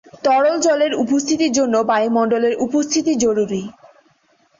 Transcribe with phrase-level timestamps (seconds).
[0.23, 3.63] তরল জলের উপস্থিতির জন্য বায়ুমণ্ডলের উপস্থিতি জরুরী।